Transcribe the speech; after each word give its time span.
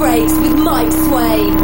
Breaks 0.00 0.32
with 0.38 0.56
Mike 0.56 0.90
Swain. 0.90 1.58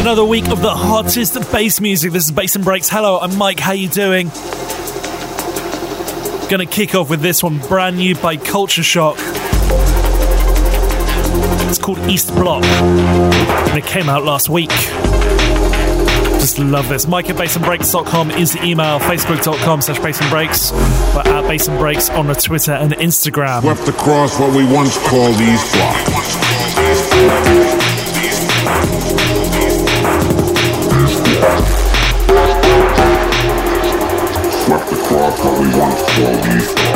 Another 0.00 0.24
week 0.24 0.48
of 0.48 0.62
the 0.62 0.70
hottest 0.74 1.34
bass 1.52 1.78
music. 1.78 2.10
This 2.10 2.24
is 2.24 2.32
Bass 2.32 2.56
and 2.56 2.64
Breaks. 2.64 2.88
Hello, 2.88 3.18
I'm 3.18 3.36
Mike. 3.36 3.60
How 3.60 3.72
you 3.72 3.86
doing? 3.86 4.28
Gonna 6.48 6.64
kick 6.64 6.94
off 6.94 7.10
with 7.10 7.20
this 7.20 7.42
one, 7.42 7.58
brand 7.58 7.98
new 7.98 8.14
by 8.14 8.38
Culture 8.38 8.82
Shock. 8.82 9.16
It's 11.68 11.78
called 11.78 11.98
East 12.08 12.34
Block, 12.34 12.64
and 12.64 13.76
it 13.76 13.84
came 13.84 14.08
out 14.08 14.24
last 14.24 14.48
week. 14.48 14.70
Just 16.40 16.58
love 16.58 16.88
this. 16.88 17.06
Mike 17.06 17.28
at 17.28 17.36
bassandbreaks.com 17.36 18.30
is 18.30 18.54
the 18.54 18.64
email, 18.64 18.98
facebook.com 19.00 19.82
slash 19.82 19.98
bassandbreaks, 19.98 20.72
but 21.14 21.26
at 21.26 21.46
Bass 21.46 21.68
and 21.68 21.78
Breaks 21.78 22.08
on 22.08 22.26
the 22.26 22.34
Twitter 22.34 22.72
and 22.72 22.92
Instagram. 22.94 23.60
Swept 23.60 23.86
across 23.86 24.40
what 24.40 24.56
we 24.56 24.64
once 24.72 24.96
called 25.06 25.38
East 25.38 25.74
Block. 25.74 26.49
Swept 34.64 34.92
across 34.92 35.38
what 35.42 35.54
we 35.60 35.66
once 35.76 36.02
called 36.12 36.46
East 36.54 36.89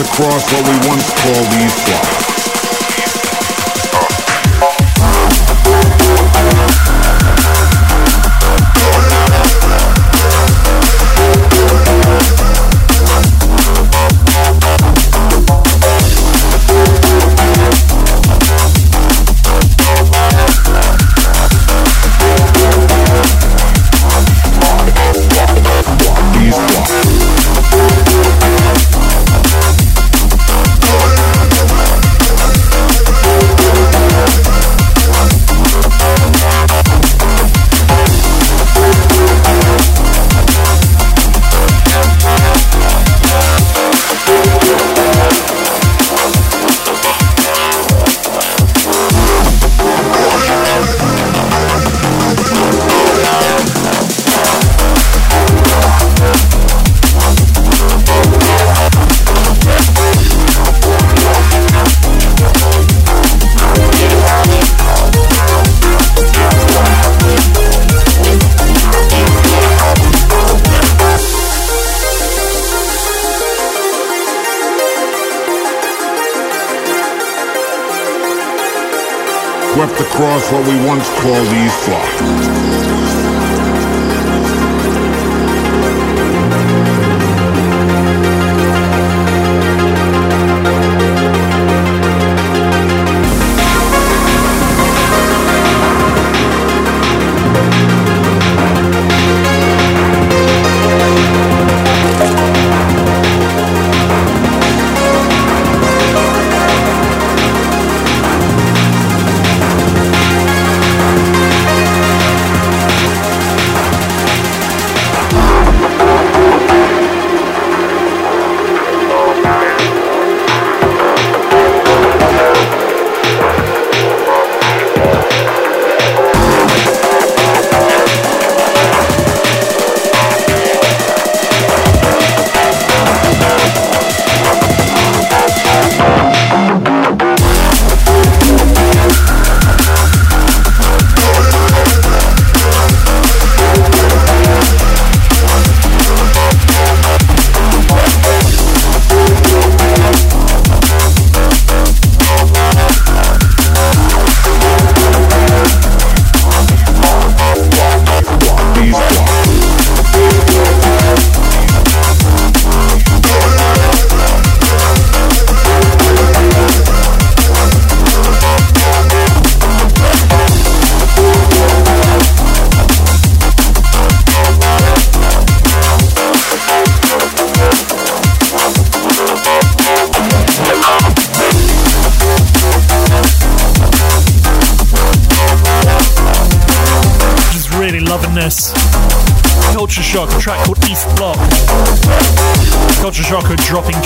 across 0.00 0.52
what 0.52 0.62
we 0.68 0.88
once 0.88 1.10
called 1.22 1.46
East 1.62 1.86
Block. 1.86 2.35
We 80.66 80.74
once 80.84 81.08
called 81.20 81.46
these 81.46 81.86
Block. 81.86 83.15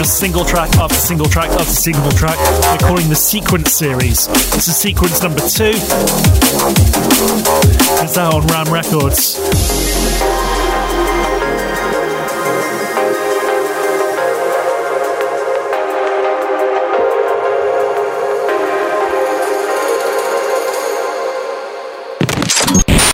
Just 0.01 0.19
single 0.19 0.47
track 0.47 0.75
after 0.79 0.95
single 0.95 1.27
track 1.27 1.51
after 1.51 1.75
single 1.75 2.11
track. 2.13 2.39
They're 2.63 2.89
calling 2.89 3.11
the 3.11 3.15
Sequence 3.15 3.71
series. 3.71 4.29
This 4.29 4.67
is 4.67 4.77
sequence 4.77 5.23
number 5.23 5.41
two. 5.41 5.73
It's 8.03 8.17
out 8.17 8.33
on 8.33 8.47
Ram 8.47 8.73
Records. 8.73 9.37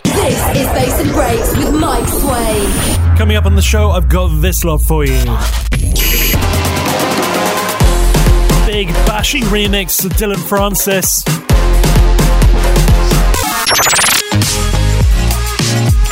This 0.04 0.40
is 0.56 0.66
Bass 0.68 1.00
and 1.00 1.12
Breaks 1.12 1.56
with 1.56 1.74
Mike 1.80 2.06
Swain. 2.06 3.16
Coming 3.18 3.36
up 3.36 3.46
on 3.46 3.56
the 3.56 3.62
show, 3.62 3.90
I've 3.90 4.08
got 4.08 4.40
this 4.40 4.62
lot 4.62 4.78
for 4.82 5.04
you. 5.04 5.65
Big 8.76 8.88
bashing 9.06 9.42
remix 9.44 10.04
of 10.04 10.14
Dillon 10.18 10.38
Francis. 10.38 11.22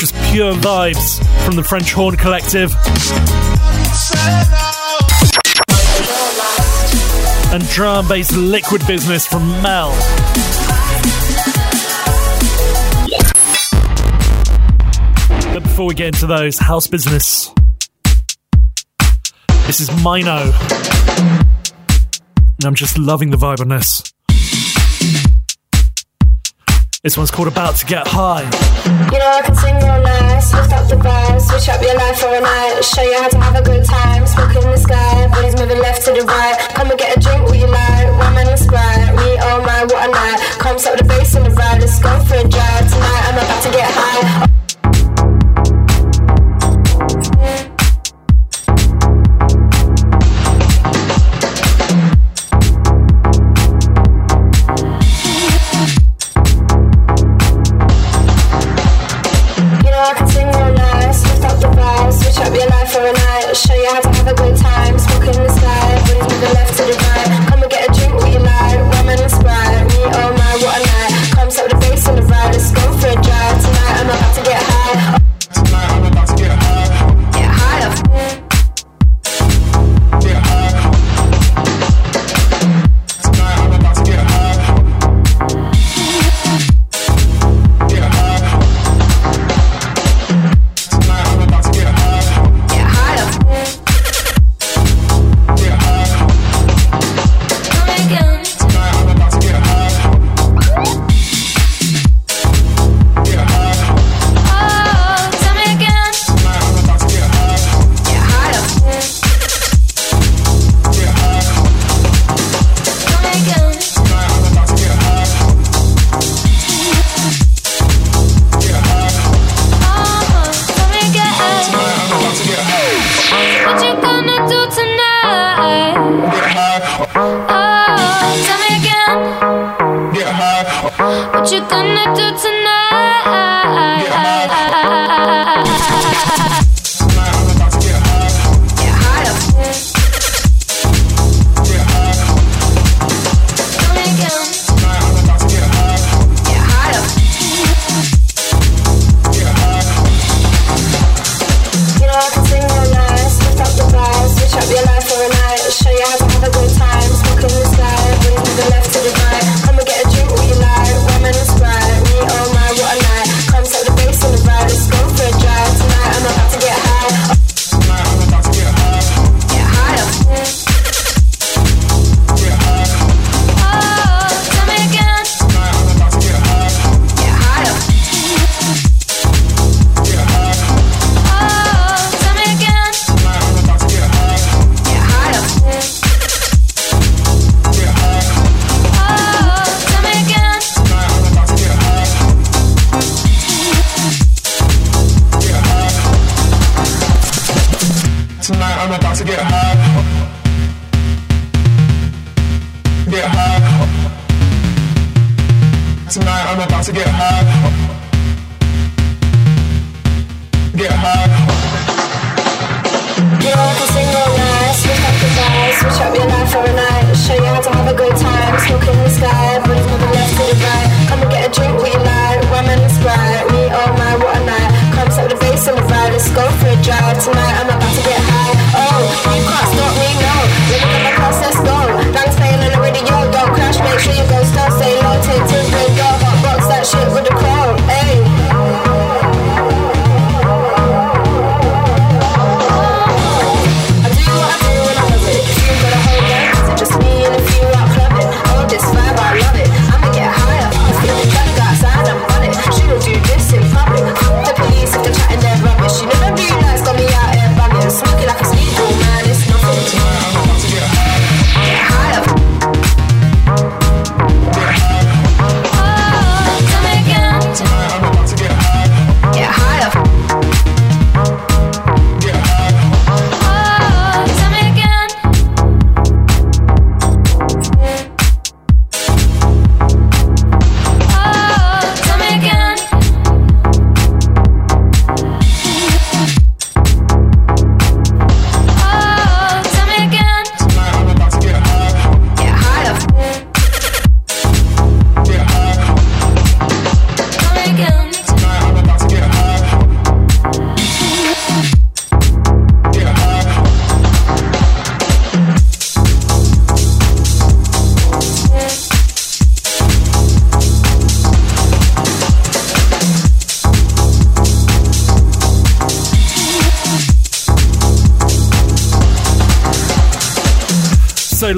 Just 0.01 0.15
pure 0.33 0.55
vibes 0.55 1.23
from 1.45 1.57
the 1.57 1.63
French 1.63 1.93
Horn 1.93 2.17
Collective. 2.17 2.75
And 7.53 7.69
drum 7.69 8.09
bass 8.09 8.35
liquid 8.35 8.87
business 8.87 9.27
from 9.27 9.47
Mel. 9.61 9.91
But 15.53 15.63
before 15.65 15.85
we 15.85 15.95
get 15.95 16.15
into 16.15 16.27
those, 16.27 16.57
house 16.57 16.87
business. 16.87 17.53
This 19.67 19.81
is 19.81 19.91
Mino. 20.03 20.51
And 22.65 22.69
I'm 22.69 22.75
just 22.75 22.97
loving 22.97 23.29
the 23.29 23.37
vibe 23.37 23.61
on 23.61 23.69
this. 23.69 24.01
This 27.03 27.15
one's 27.15 27.31
called 27.31 27.49
About 27.49 27.77
to 27.77 27.85
Get 27.85 28.09
High. 28.09 28.41
You 29.13 29.19
know 29.21 29.29
I 29.37 29.43
can 29.45 29.55
sing 29.55 29.77
real 29.77 30.01
nice, 30.01 30.49
lift 30.55 30.73
up 30.73 30.89
the 30.89 30.97
switch 31.45 31.69
up 31.69 31.83
your 31.83 31.93
life 31.93 32.17
for 32.17 32.33
a 32.33 32.41
night, 32.41 32.81
show 32.81 33.03
you 33.03 33.21
how 33.21 33.29
to 33.29 33.37
have 33.37 33.57
a 33.57 33.63
good 33.63 33.85
time, 33.85 34.27
smoke 34.27 34.57
in 34.57 34.71
the 34.73 34.79
sky, 34.79 35.29
moving 35.61 35.77
left 35.77 36.07
to 36.07 36.13
the 36.17 36.25
right, 36.25 36.57
come 36.73 36.89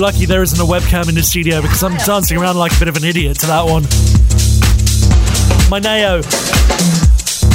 lucky 0.06 0.24
there 0.24 0.44
isn't 0.44 0.60
a 0.60 0.64
webcam 0.64 1.08
in 1.08 1.16
the 1.16 1.22
studio 1.22 1.60
because 1.60 1.82
I'm 1.82 1.96
dancing 1.96 2.38
around 2.38 2.56
like 2.56 2.70
a 2.76 2.78
bit 2.78 2.86
of 2.86 2.96
an 2.96 3.02
idiot 3.02 3.40
to 3.40 3.46
that 3.46 3.64
one. 3.64 3.82
My 5.68 5.80
Neo 5.80 6.22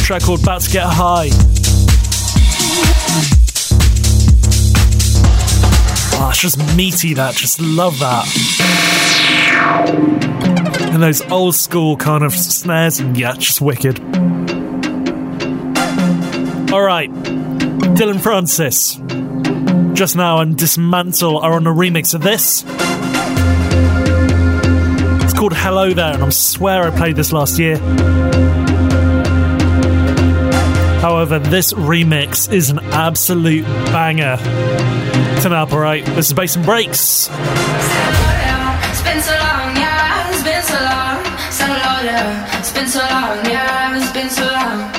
track 0.03 0.23
called 0.23 0.43
About 0.43 0.59
to 0.59 0.69
Get 0.69 0.83
High. 0.85 1.29
Oh, 6.19 6.29
it's 6.29 6.41
just 6.41 6.57
meaty, 6.75 7.13
that. 7.13 7.35
Just 7.35 7.61
love 7.61 7.97
that. 7.99 8.27
And 10.91 11.01
those 11.01 11.21
old 11.31 11.55
school 11.55 11.95
kind 11.95 12.21
of 12.21 12.33
snares, 12.33 12.99
and 12.99 13.17
yeah, 13.17 13.31
just 13.37 13.61
wicked. 13.61 13.97
Alright, 16.69 17.13
Dillon 17.95 18.19
Francis. 18.19 19.00
Just 20.01 20.15
now, 20.15 20.39
and 20.39 20.57
Dismantle 20.57 21.37
are 21.37 21.53
on 21.53 21.67
a 21.67 21.69
remix 21.69 22.15
of 22.15 22.23
this. 22.23 22.63
It's 25.23 25.33
called 25.37 25.53
Hello 25.53 25.93
There, 25.93 26.15
and 26.15 26.23
I 26.23 26.29
swear 26.29 26.85
I 26.85 26.89
played 26.89 27.15
this 27.15 27.31
last 27.31 27.59
year. 27.59 27.77
However, 30.97 31.37
this 31.37 31.73
remix 31.73 32.51
is 32.51 32.71
an 32.71 32.79
absolute 32.79 33.65
banger. 33.91 34.37
Turn 35.43 35.53
up, 35.53 35.71
alright? 35.71 36.03
This 36.03 36.29
is 36.29 36.33
Bass 36.33 36.55
and 36.55 36.65
Breaks. 36.65 37.29
It's 37.29 39.03
been 39.03 39.21
so 39.21 39.33
long, 43.01 43.45
yeah, 43.45 43.95
it's 43.95 44.11
been 44.11 44.31
so 44.31 44.47
long. 44.47 44.90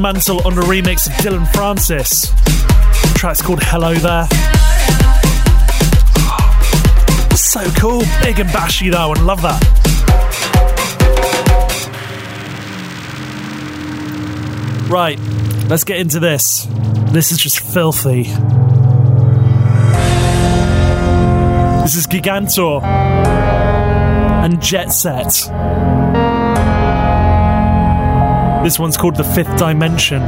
Dismantle 0.00 0.40
on 0.46 0.54
the 0.54 0.62
remix 0.62 1.06
of 1.06 1.22
Dillon 1.22 1.44
Francis. 1.44 2.30
The 2.30 3.12
track's 3.16 3.42
called 3.42 3.58
Hello 3.62 3.92
There. 3.92 4.26
So 7.36 7.70
cool, 7.78 8.00
big 8.22 8.40
and 8.40 8.48
bashy 8.48 8.90
though, 8.90 9.12
and 9.12 9.26
love 9.26 9.42
that. 9.42 9.60
Right, 14.88 15.18
let's 15.68 15.84
get 15.84 15.98
into 15.98 16.18
this. 16.18 16.66
This 17.10 17.30
is 17.30 17.36
just 17.36 17.60
filthy. 17.60 18.22
This 21.82 21.96
is 21.96 22.06
Gigantor 22.06 22.82
and 22.82 24.62
Jet 24.62 24.92
Set. 24.92 25.50
This 28.62 28.78
one's 28.78 28.98
called 28.98 29.16
The 29.16 29.24
Fifth 29.24 29.56
Dimension. 29.56 30.20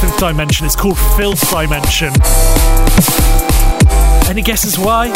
Fifth 0.00 0.18
Dimension, 0.18 0.66
it's 0.66 0.76
called 0.76 0.98
Filth 1.16 1.50
Dimension. 1.50 2.12
Any 4.28 4.42
guesses 4.42 4.78
why? 4.78 5.08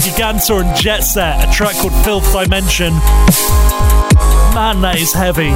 Gigantor 0.00 0.62
and 0.62 0.76
Jet 0.76 1.00
Set, 1.00 1.48
a 1.48 1.50
track 1.50 1.74
called 1.76 1.94
Filth 2.04 2.30
Dimension. 2.30 2.92
Man, 4.52 4.82
that 4.82 4.96
is 4.98 5.14
heavy. 5.14 5.54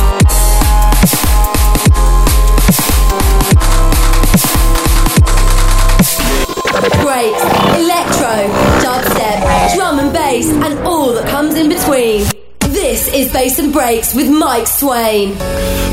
Breaks, 7.02 7.42
electro, 7.76 8.48
dubstep, 8.80 9.74
drum 9.74 9.98
and 9.98 10.12
bass, 10.14 10.50
and 10.50 10.78
all 10.86 11.12
that 11.12 11.28
comes 11.28 11.56
in 11.56 11.68
between. 11.68 12.24
This 12.60 13.12
is 13.12 13.30
Bass 13.32 13.58
and 13.58 13.72
Breaks 13.72 14.14
with 14.14 14.30
Mike 14.30 14.66
Swain. 14.66 15.36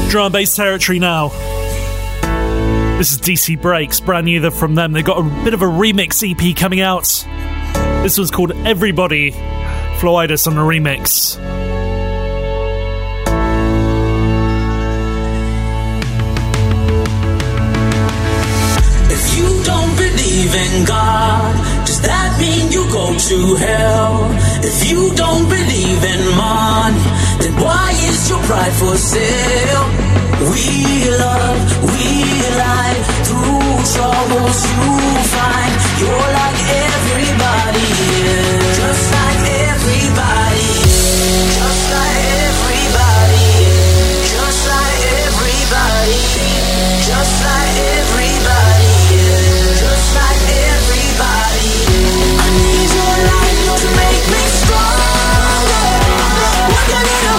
Drum 0.09 0.27
and 0.27 0.33
bass 0.33 0.55
territory 0.55 0.99
now. 0.99 1.54
This 2.97 3.11
is 3.11 3.17
DC 3.19 3.61
Breaks, 3.61 3.99
brand 3.99 4.23
new 4.25 4.49
from 4.51 4.75
them. 4.75 4.93
They've 4.93 5.03
got 5.03 5.19
a 5.19 5.43
bit 5.43 5.53
of 5.53 5.61
a 5.61 5.65
remix 5.65 6.23
EP 6.23 6.55
coming 6.55 6.79
out. 6.79 7.03
This 8.03 8.17
was 8.17 8.31
called 8.31 8.53
Everybody. 8.65 9.31
Floidus 9.99 10.47
on 10.47 10.55
the 10.55 10.61
remix. 10.61 11.64
To 23.17 23.55
hell? 23.55 24.29
If 24.61 24.89
you 24.89 25.13
don't 25.15 25.47
believe 25.47 26.01
in 26.03 26.21
money, 26.35 26.99
then 27.39 27.53
why 27.63 27.91
is 28.09 28.29
your 28.29 28.39
pride 28.43 28.73
for 28.73 28.95
sale? 28.97 29.85
We 30.51 31.07
love, 31.23 31.59
we 31.95 32.11
lie 32.59 32.97
through 33.27 33.71
troubles 33.95 34.59
you 34.67 34.91
find. 35.31 35.73
You're 36.01 36.29
like 36.39 36.59
everybody, 36.91 37.87
else. 38.35 38.77
just 38.83 39.05
like 39.15 39.43
everybody, 39.71 40.71
just 41.55 41.83
like 41.95 42.19
everybody, 42.45 43.47
just 44.27 44.61
like 44.75 45.01
everybody, 45.23 46.19
just 47.07 47.35
like 47.47 47.75
everybody, 47.95 48.84
light 53.27 53.59
make 53.97 54.23
me 54.33 54.43
stronger. 54.61 55.85
Work 56.69 56.89
a 56.93 57.01
little 57.09 57.34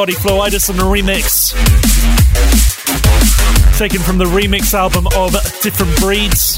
Everybody 0.00 0.28
Floidus 0.28 0.70
on 0.70 0.78
the 0.78 0.84
remix. 0.84 1.52
Taken 3.76 4.00
from 4.00 4.16
the 4.16 4.24
remix 4.24 4.72
album 4.72 5.06
of 5.14 5.32
Different 5.60 5.94
Breeds. 6.00 6.56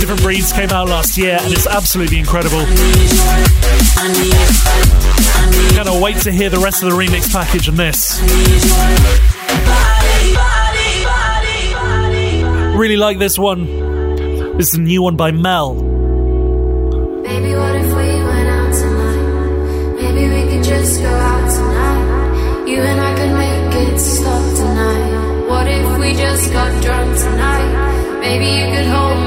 Different 0.00 0.22
Breeds 0.22 0.50
came 0.54 0.70
out 0.70 0.88
last 0.88 1.18
year 1.18 1.36
and 1.42 1.52
it's 1.52 1.66
absolutely 1.66 2.18
incredible. 2.18 2.64
Cannot 5.74 6.00
wait 6.00 6.16
to 6.22 6.32
hear 6.32 6.48
the 6.48 6.58
rest 6.58 6.82
of 6.82 6.88
the 6.88 6.96
remix 6.96 7.30
package 7.30 7.68
on 7.68 7.76
this. 7.76 8.18
body, 9.68 10.34
body, 10.34 11.04
body, 11.04 11.74
body, 11.74 12.42
body. 12.42 12.78
Really 12.78 12.96
like 12.96 13.18
this 13.18 13.38
one. 13.38 13.66
This 14.56 14.72
is 14.72 14.76
a 14.76 14.80
new 14.80 15.02
one 15.02 15.16
by 15.16 15.32
Mel. 15.32 15.92
Maybe 28.34 28.46
you 28.46 28.66
could 28.66 28.86
hold 28.86 29.23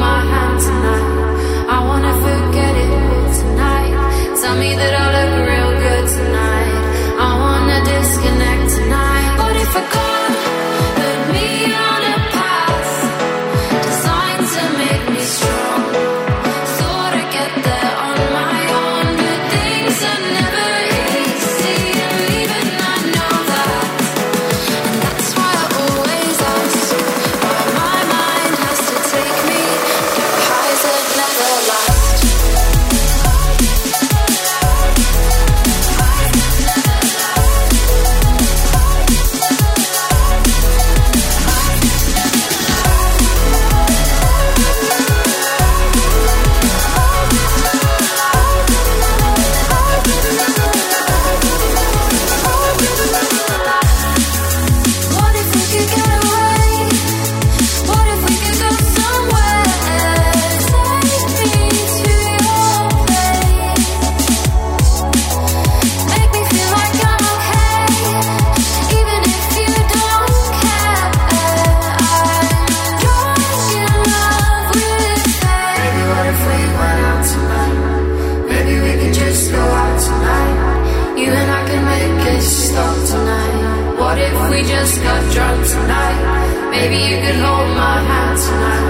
Maybe 86.78 86.98
you 87.10 87.18
could 87.24 87.40
hold 87.46 87.70
my 87.76 87.98
hand 88.10 88.38
tonight. 88.46 88.88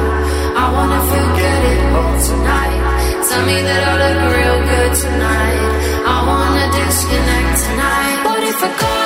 I 0.62 0.66
wanna 0.76 1.02
forget 1.14 1.60
it 1.72 1.80
all 1.96 2.16
tonight. 2.30 2.80
Tell 3.30 3.44
me 3.50 3.58
that 3.68 3.82
I 3.92 3.94
look 4.02 4.20
real 4.36 4.60
good 4.72 4.92
tonight. 5.04 5.72
I 6.14 6.18
wanna 6.30 6.66
disconnect 6.78 7.56
tonight. 7.64 8.18
What 8.26 8.44
if 8.44 8.62
I 8.62 8.70
call? 8.78 8.97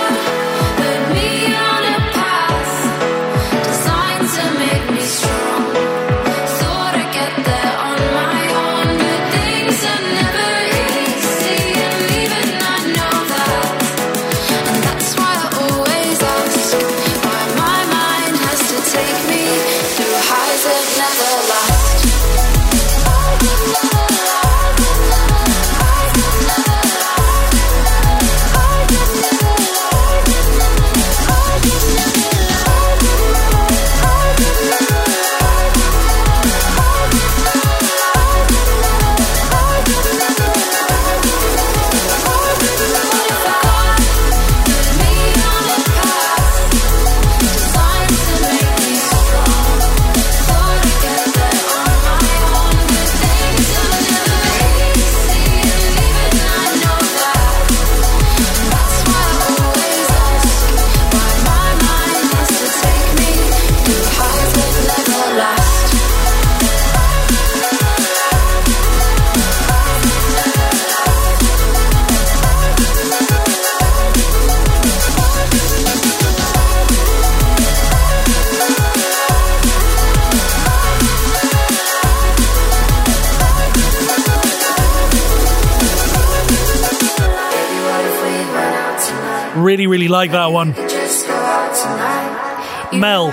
Really, 89.61 89.85
really 89.85 90.07
like 90.07 90.31
that 90.31 90.47
one. 90.47 90.73
Just 90.73 91.27
go 91.27 91.33
out 91.33 91.75
tonight. 91.75 92.97
Mel, 92.97 93.31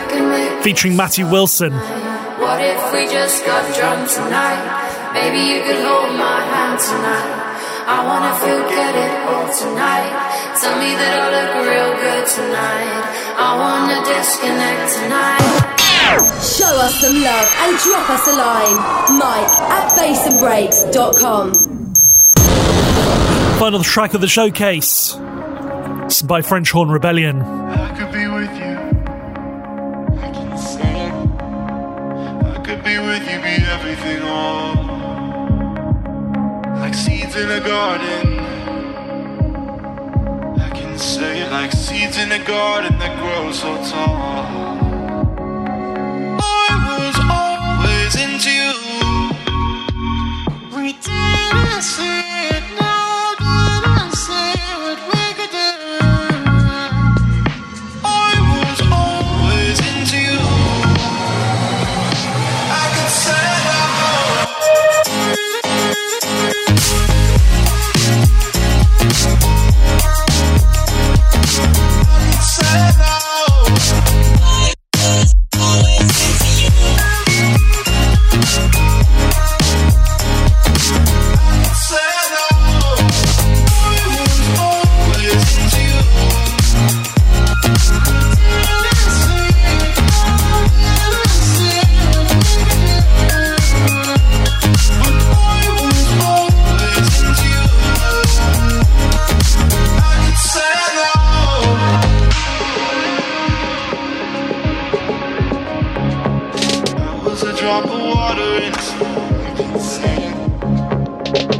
featuring 0.62 0.94
Matthew 0.94 1.26
Wilson. 1.26 1.72
What 1.72 2.60
if 2.60 2.92
we 2.92 3.06
just 3.08 3.46
got 3.46 3.64
drunk 3.74 4.10
tonight? 4.10 4.60
Maybe 5.14 5.40
you 5.40 5.62
could 5.64 5.80
hold 5.88 6.12
my 6.20 6.44
hand 6.52 6.78
tonight. 6.78 7.32
I 7.88 8.04
wanna 8.04 8.36
forget 8.44 8.92
it 8.92 9.12
all 9.24 9.48
tonight. 9.48 10.12
Tell 10.60 10.76
me 10.76 10.92
that 11.00 11.16
I 11.16 11.32
look 11.32 11.64
real 11.64 11.96
good 11.96 12.26
tonight. 12.28 13.08
I 13.40 13.56
wanna 13.56 14.04
disconnect 14.04 14.84
tonight. 15.00 15.48
Show 16.44 16.68
us 16.84 16.94
some 17.00 17.16
love 17.24 17.48
and 17.64 17.72
drop 17.80 18.04
us 18.10 18.28
a 18.28 18.36
line. 18.36 18.76
Mike 19.16 19.54
at 19.72 19.96
bassandbreaks.com. 19.96 21.54
Final 23.58 23.82
track 23.82 24.12
of 24.12 24.20
the 24.20 24.28
showcase. 24.28 25.18
It's 26.08 26.22
by 26.22 26.40
French 26.40 26.70
Horn 26.70 26.88
Rebellion. 26.88 27.42
I 27.42 27.94
could 27.94 28.10
be 28.10 28.26
with 28.28 28.50
you. 28.56 28.76
I 30.18 30.30
can 30.32 30.56
say 30.56 31.06
it. 31.06 31.12
I 31.12 32.58
could 32.64 32.82
be 32.82 32.96
with 32.98 33.28
you, 33.30 33.38
be 33.42 33.62
everything 33.76 34.22
all. 34.22 34.74
Like 36.80 36.94
seeds 36.94 37.36
in 37.36 37.50
a 37.50 37.60
garden. 37.60 38.38
I 40.58 40.70
can 40.70 40.96
say 40.96 41.42
it 41.42 41.52
like 41.52 41.72
seeds 41.72 42.16
in 42.16 42.32
a 42.32 42.42
garden 42.42 42.98
that 43.00 43.14
grow 43.20 43.52
so 43.52 43.76
tall. 43.90 44.16
I 46.40 46.72
was 46.88 47.16
always 47.38 48.14
into 48.16 48.50
you. 48.60 48.72
We 50.74 50.94
didn't 50.94 51.82
see 51.82 52.48
it, 52.56 52.64
now 52.80 53.34
didn't 53.38 54.14
see 54.16 54.52
what 54.52 54.57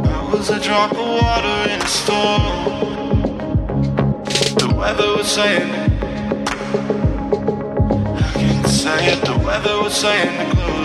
I 0.01 0.29
was 0.31 0.49
a 0.49 0.59
drop 0.61 0.91
of 0.91 0.97
water 0.97 1.69
in 1.69 1.81
a 1.81 1.87
storm. 1.87 2.53
The 4.55 4.73
weather 4.75 5.09
was 5.17 5.27
saying, 5.27 5.71
I 8.05 8.31
can 8.33 8.65
say 8.65 9.13
it. 9.13 9.25
The 9.25 9.37
weather 9.45 9.81
was 9.81 9.93
saying 9.93 10.78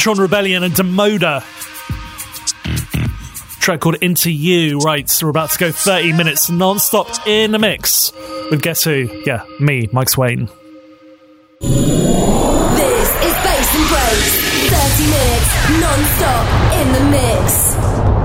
French 0.00 0.16
Horn 0.16 0.22
Rebellion 0.30 0.62
and 0.62 0.72
Demoda. 0.72 1.42
Track 3.60 3.80
called 3.80 3.96
Into 3.96 4.30
You. 4.30 4.78
Right, 4.78 5.10
so 5.10 5.26
we're 5.26 5.30
about 5.30 5.50
to 5.50 5.58
go 5.58 5.70
30 5.70 6.14
minutes 6.14 6.48
non 6.48 6.78
stop 6.78 7.26
in 7.26 7.50
the 7.50 7.58
mix 7.58 8.10
with 8.50 8.62
guess 8.62 8.82
who? 8.82 9.10
Yeah, 9.26 9.44
me, 9.58 9.90
Mike 9.92 10.08
Swain. 10.08 10.48
This 11.60 11.68
is 11.68 13.34
Bass 13.44 13.74
and 13.76 13.88
Breaks. 13.90 14.40
30 14.70 15.04
minutes 15.10 15.50
non 15.82 16.00
stop 16.16 16.46
in 16.80 16.92
the 16.94 17.04
mix. 17.10 18.19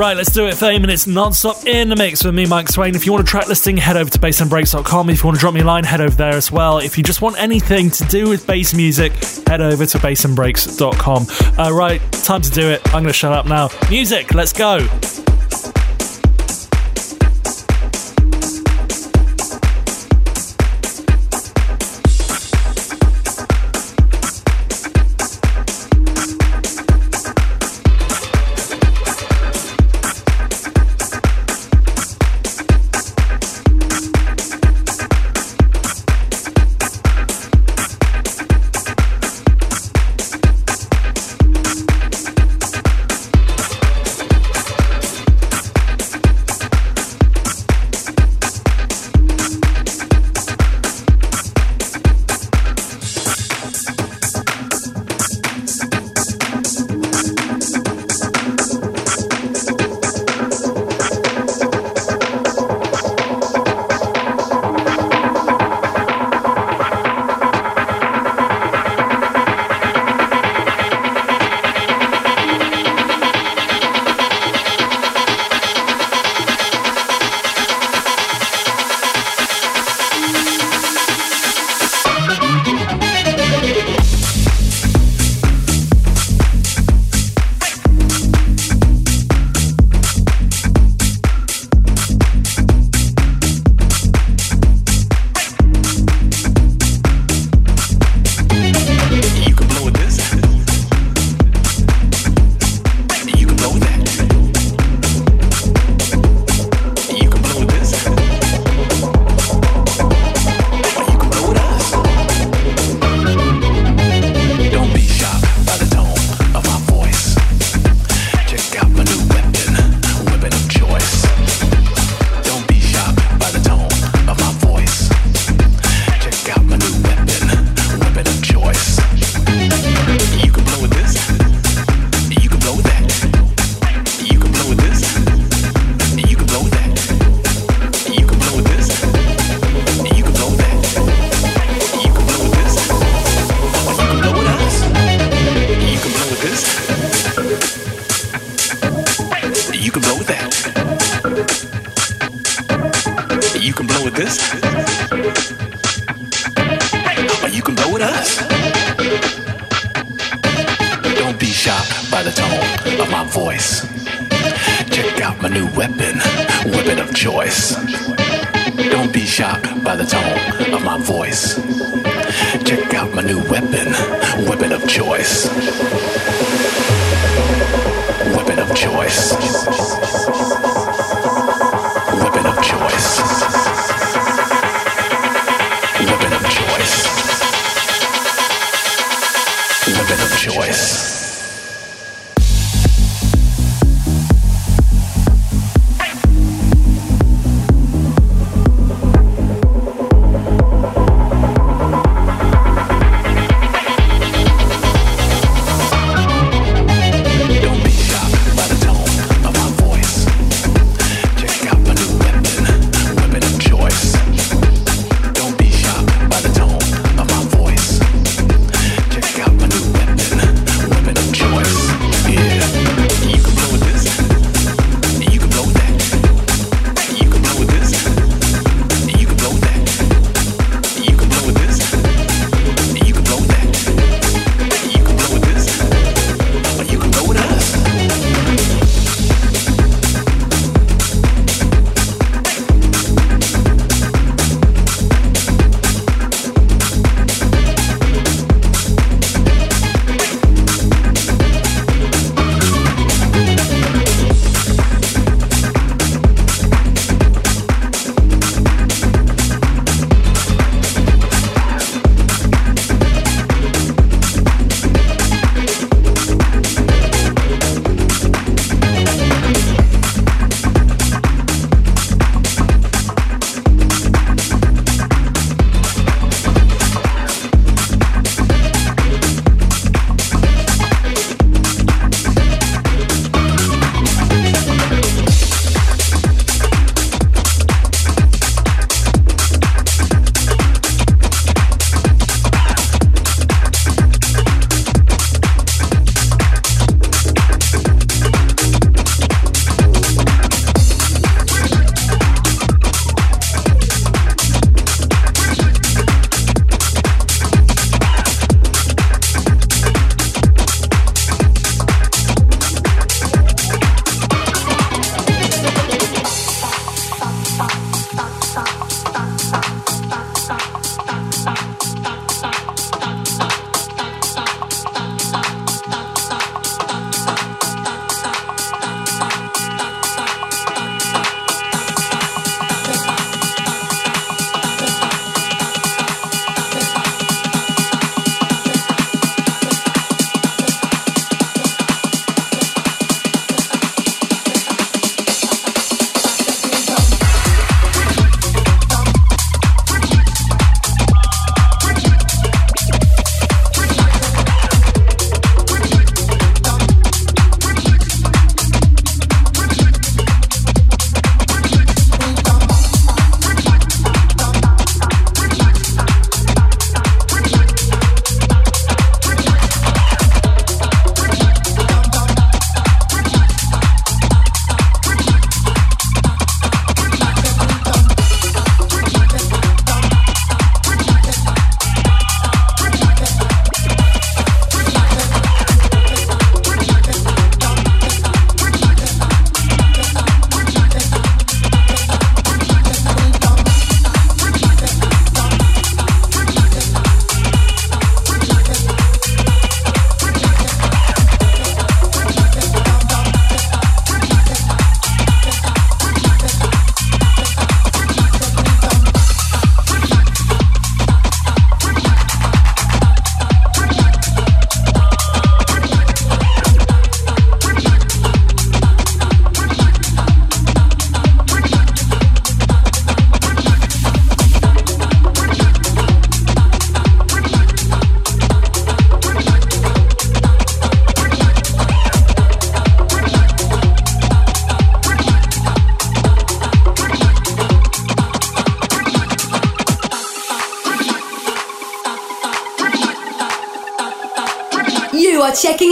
Right, 0.00 0.16
let's 0.16 0.32
do 0.32 0.46
it. 0.46 0.54
30 0.54 0.78
minutes 0.78 1.06
non-stop 1.06 1.66
in 1.66 1.90
the 1.90 1.94
mix 1.94 2.24
with 2.24 2.34
me, 2.34 2.46
Mike 2.46 2.68
Swain. 2.68 2.94
If 2.94 3.04
you 3.04 3.12
want 3.12 3.22
a 3.22 3.30
track 3.30 3.48
listing, 3.48 3.76
head 3.76 3.98
over 3.98 4.08
to 4.08 4.18
bassandbreaks.com. 4.18 5.10
If 5.10 5.18
you 5.18 5.26
want 5.26 5.36
to 5.36 5.40
drop 5.42 5.52
me 5.52 5.60
a 5.60 5.64
line, 5.64 5.84
head 5.84 6.00
over 6.00 6.14
there 6.14 6.32
as 6.32 6.50
well. 6.50 6.78
If 6.78 6.96
you 6.96 7.04
just 7.04 7.20
want 7.20 7.38
anything 7.38 7.90
to 7.90 8.04
do 8.06 8.26
with 8.26 8.46
bass 8.46 8.72
music, 8.72 9.12
head 9.46 9.60
over 9.60 9.84
to 9.84 9.98
bassandbreaks.com. 9.98 11.26
Uh, 11.58 11.70
right, 11.70 12.00
time 12.12 12.40
to 12.40 12.50
do 12.50 12.70
it. 12.70 12.80
I'm 12.86 13.02
going 13.02 13.08
to 13.08 13.12
shut 13.12 13.34
up 13.34 13.44
now. 13.44 13.68
Music, 13.90 14.32
let's 14.32 14.54
go. 14.54 14.88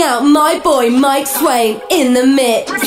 Out 0.02 0.22
my 0.22 0.58
boy 0.60 0.90
Mike 0.90 1.26
Swain 1.26 1.80
in 1.90 2.14
the 2.14 2.26
mix. 2.26 2.77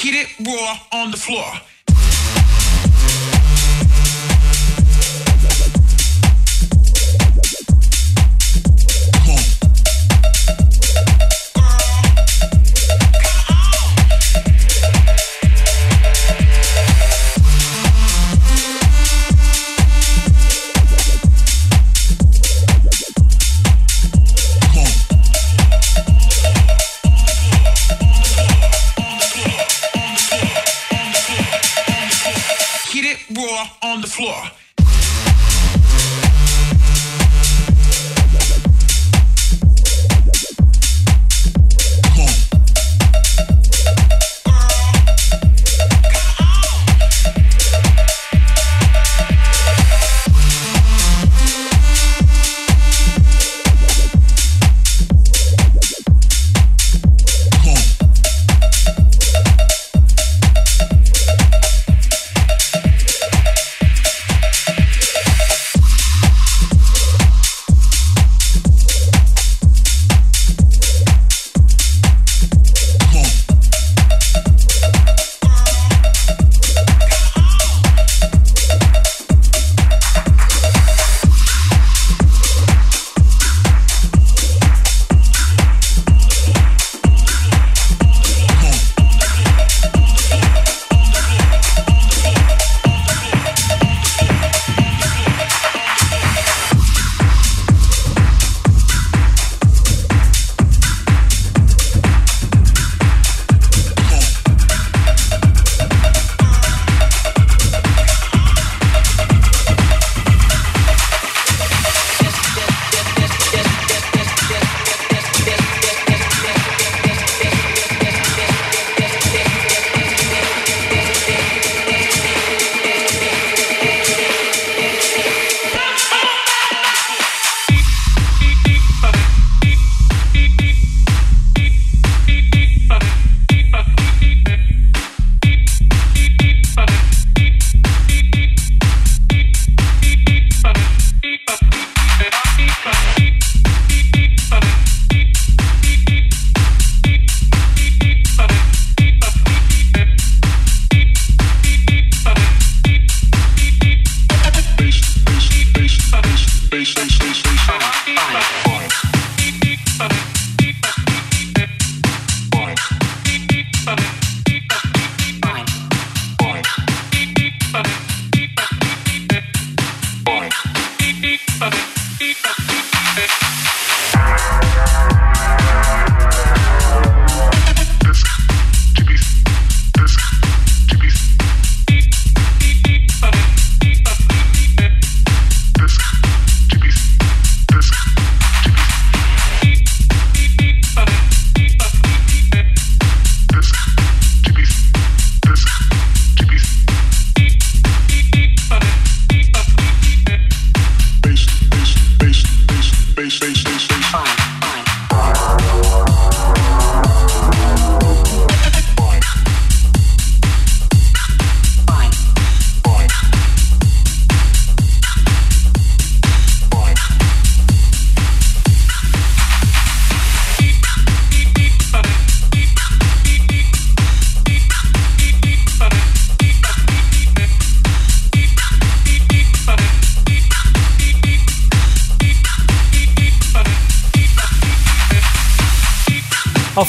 hit 0.00 0.14
it 0.14 0.46
raw 0.46 0.78
on 0.98 1.10
the 1.10 1.16
floor. 1.16 1.52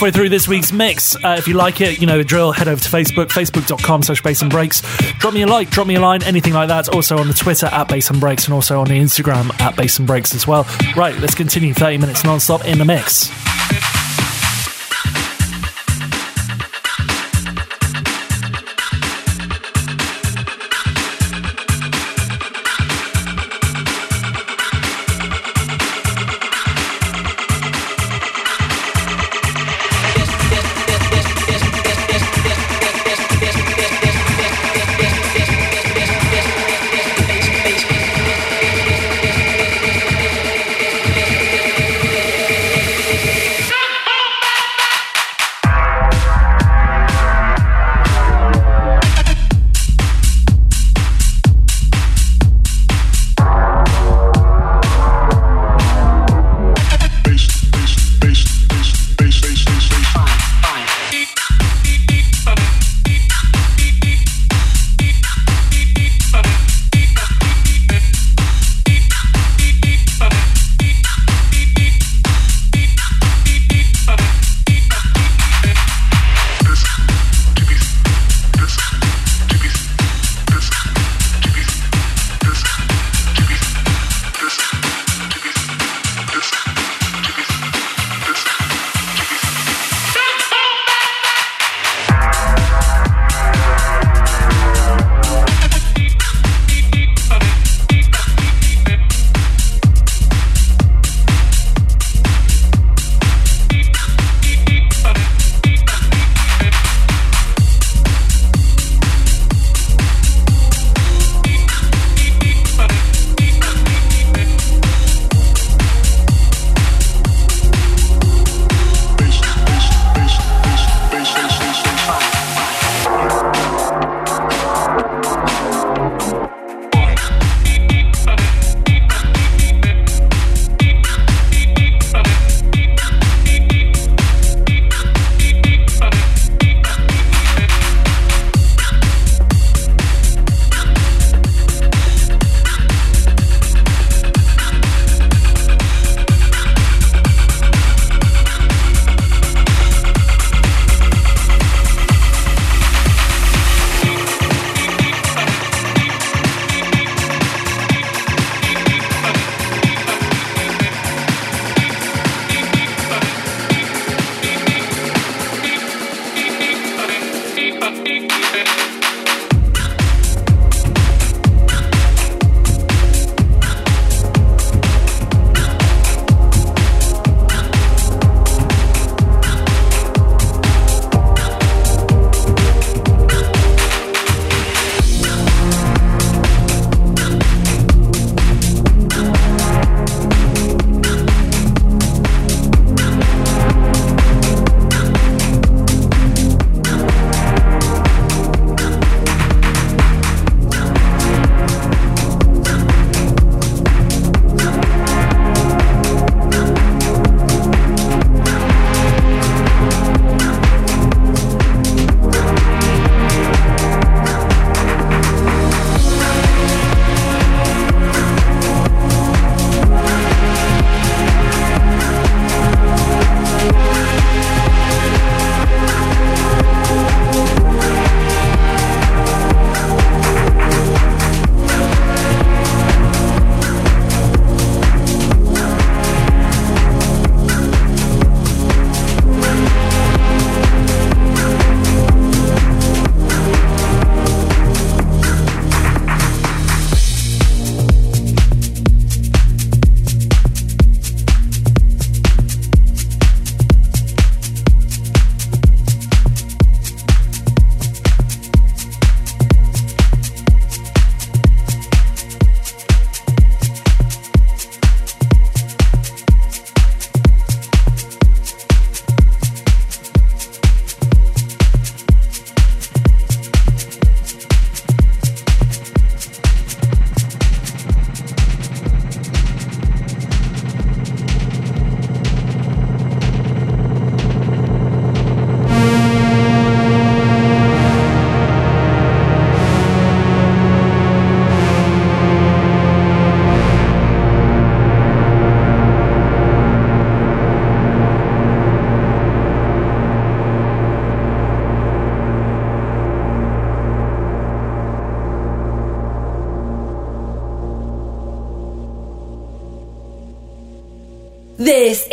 Halfway 0.01 0.09
through 0.09 0.29
this 0.29 0.47
week's 0.47 0.71
mix. 0.71 1.15
Uh, 1.15 1.35
if 1.37 1.47
you 1.47 1.53
like 1.53 1.79
it, 1.79 2.01
you 2.01 2.07
know 2.07 2.17
the 2.17 2.23
drill. 2.23 2.51
Head 2.51 2.67
over 2.67 2.81
to 2.81 2.89
Facebook, 2.89 3.27
facebook.com 3.27 4.01
slash 4.01 4.23
bass 4.23 4.41
and 4.41 4.49
breaks. 4.49 4.81
Drop 5.19 5.31
me 5.31 5.43
a 5.43 5.45
like, 5.45 5.69
drop 5.69 5.85
me 5.85 5.93
a 5.93 5.99
line, 5.99 6.23
anything 6.23 6.53
like 6.53 6.69
that. 6.69 6.89
Also 6.89 7.19
on 7.19 7.27
the 7.27 7.35
Twitter 7.35 7.67
at 7.67 7.87
bass 7.87 8.09
and 8.09 8.19
breaks 8.19 8.45
and 8.45 8.53
also 8.55 8.79
on 8.79 8.87
the 8.87 8.99
Instagram 8.99 9.53
at 9.61 9.75
bass 9.75 9.99
and 9.99 10.07
breaks 10.07 10.33
as 10.33 10.47
well. 10.47 10.65
Right, 10.95 11.15
let's 11.19 11.35
continue 11.35 11.75
30 11.75 11.99
minutes 11.99 12.23
non-stop 12.23 12.65
in 12.65 12.79
the 12.79 12.85
mix. 12.85 13.29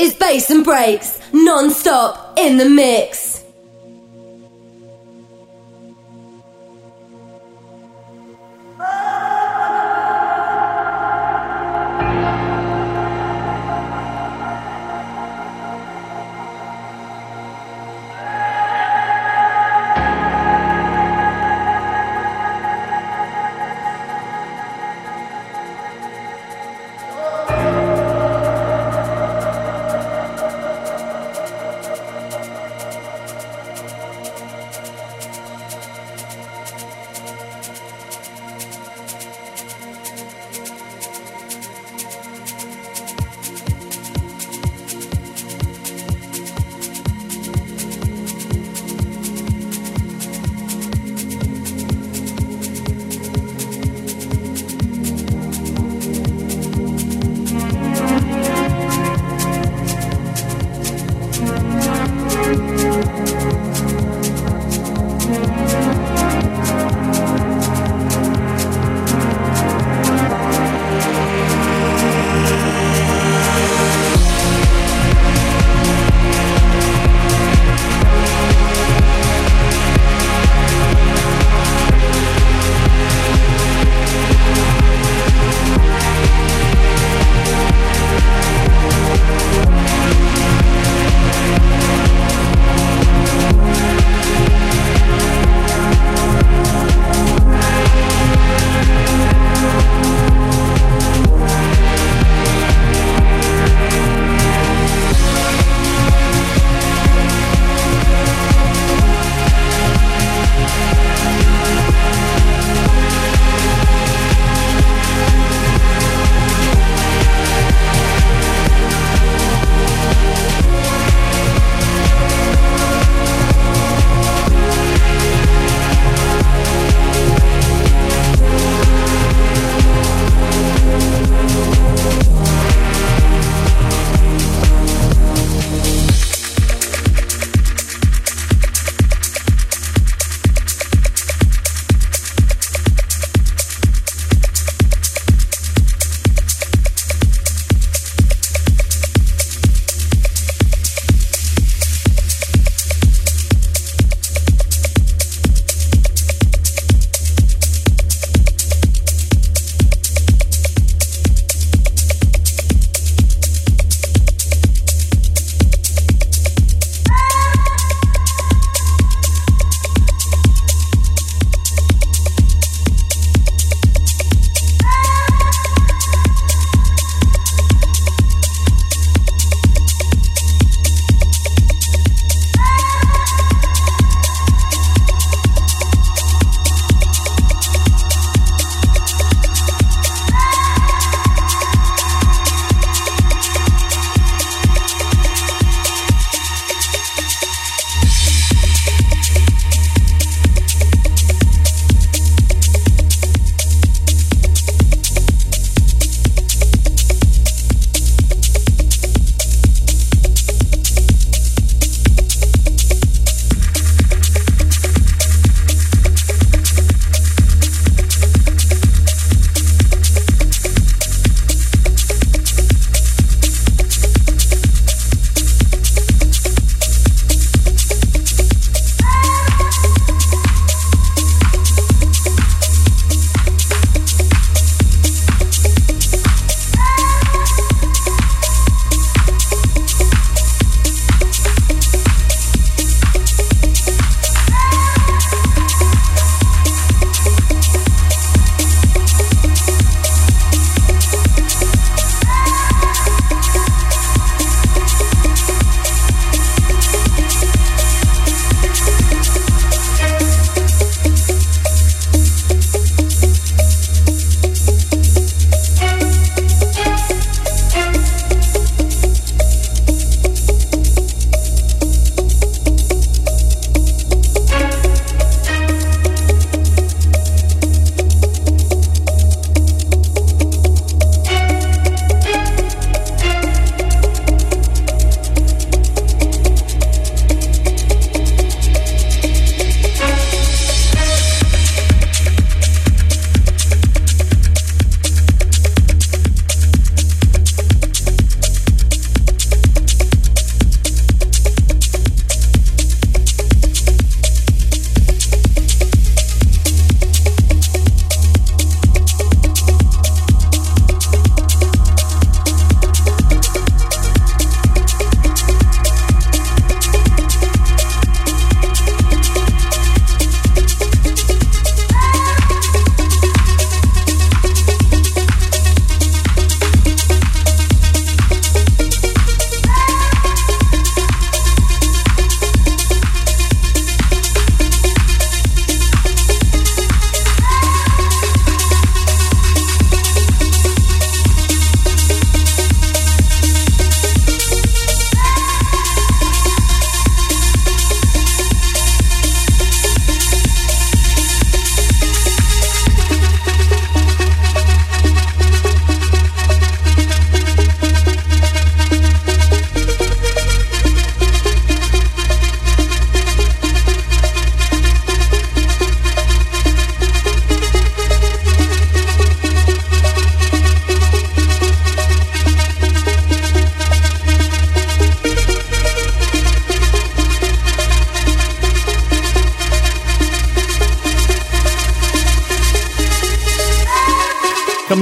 Is 0.08 0.14
Bass 0.14 0.50
and 0.50 0.64
Breaks, 0.64 1.18
non-stop 1.32 2.38
in 2.38 2.56
the 2.56 2.68
mix. 2.68 3.42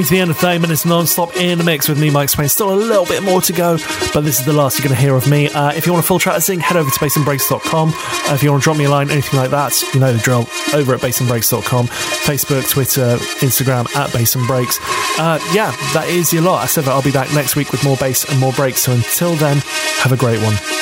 To 0.07 0.15
the 0.15 0.21
end 0.21 0.31
of 0.31 0.37
30 0.37 0.61
minutes 0.61 0.85
non-stop 0.85 1.37
in 1.37 1.59
the 1.59 1.65
mix 1.65 1.89
with 1.89 1.99
me, 1.99 2.11
Mike 2.11 2.29
Swain. 2.29 2.49
Still 2.49 2.73
a 2.73 2.77
little 2.77 3.07
bit 3.07 3.23
more 3.23 3.41
to 3.41 3.53
go, 3.53 3.77
but 4.15 4.21
this 4.21 4.39
is 4.39 4.47
the 4.47 4.53
last 4.53 4.79
you're 4.79 4.85
going 4.85 4.95
to 4.95 5.01
hear 5.01 5.15
of 5.17 5.29
me. 5.29 5.49
Uh, 5.49 5.73
if 5.73 5.87
you 5.87 5.93
want 5.93 6.05
a 6.05 6.07
full 6.07 6.19
track 6.19 6.41
zing, 6.43 6.61
head 6.61 6.77
over 6.77 6.89
to 6.91 7.01
bassandbreaks.com. 7.01 7.93
Uh, 7.95 8.35
if 8.35 8.43
you 8.43 8.51
want 8.51 8.63
to 8.63 8.65
drop 8.65 8.77
me 8.77 8.85
a 8.85 8.91
line, 8.91 9.11
anything 9.11 9.39
like 9.39 9.51
that, 9.51 9.81
you 9.95 10.01
know 10.01 10.13
the 10.13 10.19
drill, 10.19 10.47
over 10.75 10.95
at 10.95 11.01
bassandbreaks.com. 11.01 11.87
Facebook, 11.87 12.69
Twitter, 12.71 13.17
Instagram, 13.41 13.95
at 13.97 14.13
Bass 14.13 14.35
and 14.35 14.47
Breaks. 14.47 14.79
Uh, 15.19 15.39
yeah, 15.53 15.71
that 15.95 16.07
is 16.09 16.33
your 16.33 16.43
lot. 16.43 16.63
I 16.63 16.67
said 16.67 16.85
that 16.85 16.91
I'll 16.91 17.03
be 17.03 17.13
back 17.13 17.33
next 17.35 17.57
week 17.57 17.73
with 17.73 17.83
more 17.83 17.97
bass 17.97 18.29
and 18.31 18.39
more 18.39 18.53
breaks. 18.53 18.83
So 18.83 18.93
until 18.93 19.35
then, 19.35 19.59
have 19.99 20.13
a 20.13 20.17
great 20.17 20.43
one. 20.43 20.76